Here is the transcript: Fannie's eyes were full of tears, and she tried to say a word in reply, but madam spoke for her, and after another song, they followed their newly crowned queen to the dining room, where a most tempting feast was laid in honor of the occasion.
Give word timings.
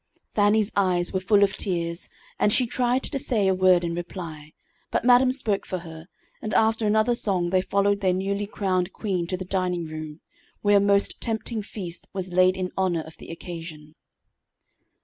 Fannie's 0.33 0.71
eyes 0.75 1.13
were 1.13 1.19
full 1.19 1.43
of 1.43 1.55
tears, 1.55 2.09
and 2.39 2.51
she 2.51 2.65
tried 2.65 3.03
to 3.03 3.19
say 3.19 3.47
a 3.47 3.53
word 3.53 3.83
in 3.83 3.93
reply, 3.93 4.51
but 4.89 5.05
madam 5.05 5.31
spoke 5.31 5.63
for 5.63 5.77
her, 5.77 6.07
and 6.41 6.55
after 6.55 6.87
another 6.87 7.13
song, 7.13 7.51
they 7.51 7.61
followed 7.61 8.01
their 8.01 8.11
newly 8.11 8.47
crowned 8.47 8.91
queen 8.93 9.27
to 9.27 9.37
the 9.37 9.45
dining 9.45 9.85
room, 9.85 10.19
where 10.63 10.77
a 10.77 10.79
most 10.79 11.21
tempting 11.21 11.61
feast 11.61 12.07
was 12.13 12.33
laid 12.33 12.57
in 12.57 12.71
honor 12.75 13.01
of 13.01 13.17
the 13.17 13.29
occasion. 13.31 13.93